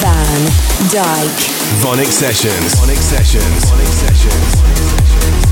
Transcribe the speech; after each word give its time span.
Van 0.00 0.42
Dyk. 0.90 1.38
VONYC 1.80 2.10
Sessions. 2.10 2.74
VONYC 2.74 2.98
Sessions. 2.98 3.64
VONYC 3.70 3.92
Sessions. 3.92 5.43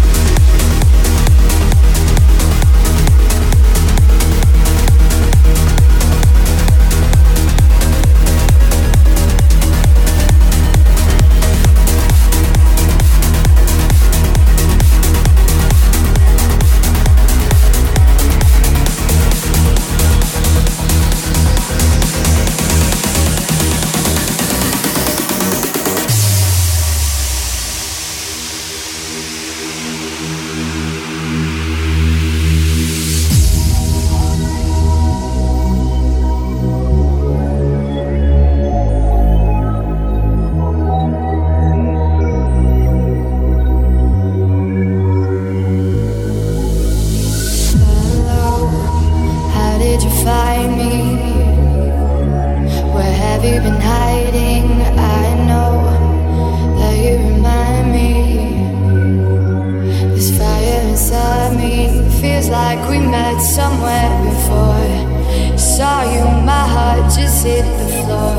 Hit 67.45 67.65
the 67.79 67.89
floor. 68.05 68.35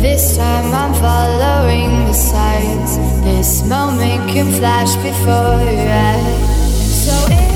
This 0.00 0.36
time 0.36 0.72
I'm 0.74 0.94
following 0.94 1.90
the 2.06 2.12
signs. 2.12 2.96
This 3.24 3.62
moment 3.66 4.30
can 4.30 4.50
flash 4.52 4.94
before 4.96 5.60
your 5.60 5.90
eyes. 5.90 7.04
So 7.04 7.47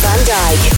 Van 0.00 0.24
Dyk. 0.24 0.62